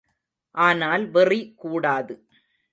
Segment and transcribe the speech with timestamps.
[0.55, 2.15] ஆனால் வெறி கூடாது.